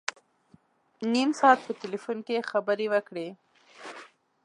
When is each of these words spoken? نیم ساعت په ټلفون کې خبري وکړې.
نیم 1.13 1.29
ساعت 1.39 1.59
په 1.65 1.71
ټلفون 1.81 2.17
کې 2.27 2.47
خبري 2.51 2.87
وکړې. 2.93 3.27